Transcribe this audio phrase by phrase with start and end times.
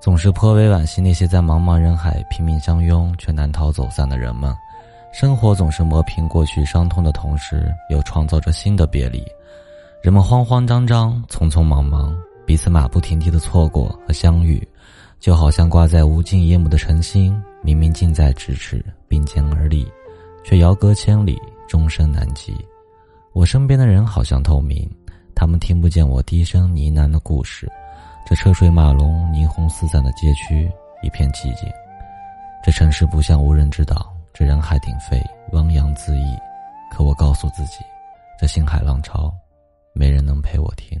[0.00, 4.54] 总是颇为惋惜那些在茫茫人海拼命相拥却难逃走散的人们。
[5.12, 9.24] 生活总是磨平过去伤痛的同时，又创造着新的别离。
[10.02, 14.66] 人们慌慌张张、匆匆忙忙，彼此马不停蹄的错过和相遇，
[15.18, 19.90] 就好像挂在无尽夜幕的晨星，明明近在咫尺，并肩而立，
[20.44, 22.54] 却遥隔千里，终身难及。
[23.32, 24.88] 我身边的人好像透明，
[25.38, 27.70] 他们听不见我低声呢喃的故事。
[28.26, 30.68] 这车水马龙、霓虹四散的街区
[31.00, 31.70] 一片寂静，
[32.60, 36.36] 这城市不像无人之岛，这人海鼎沸、汪洋恣意。
[36.90, 37.84] 可我告诉自己，
[38.36, 39.32] 这星海浪潮，
[39.94, 41.00] 没人能陪我听。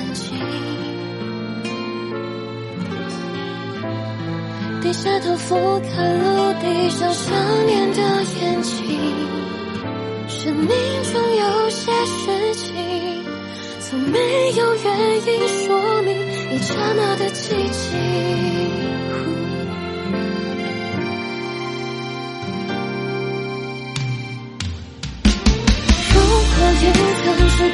[4.81, 8.01] 低下头俯瞰陆地上想念的
[8.41, 8.99] 眼睛。
[10.27, 12.73] 生命中有些事情，
[13.79, 14.17] 从没
[14.57, 14.89] 有原
[15.27, 16.11] 因说明
[16.51, 17.91] 一刹那的寂静。
[26.83, 27.70] 云层是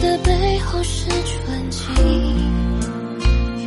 [0.00, 1.82] 的背后是纯净。
[3.58, 3.66] 云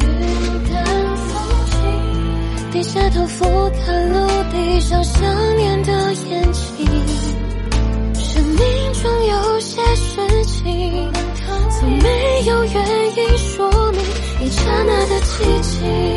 [0.70, 0.86] 淡
[1.18, 1.30] 风
[1.66, 5.92] 轻低下头俯瞰陆地上想念的
[6.30, 6.88] 眼睛，
[8.16, 8.58] 生命
[8.94, 11.12] 中有些事情，
[11.80, 12.76] 从没有原
[13.18, 14.02] 因说明
[14.42, 16.11] 一刹那的寂静。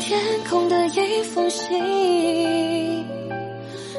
[0.00, 3.04] 天空的一封信，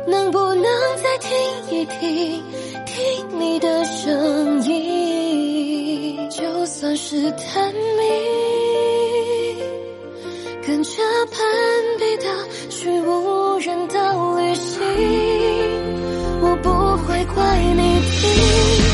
[0.08, 0.64] 能不能
[0.96, 1.30] 再听
[1.72, 2.44] 一听，
[2.86, 6.30] 听你的声音？
[6.30, 8.04] 就算是探秘，
[10.66, 11.02] 跟着
[11.32, 11.42] 攀
[11.98, 12.26] 比的
[12.70, 14.80] 去无人的旅行，
[16.42, 16.70] 我不
[17.06, 18.87] 会怪你听，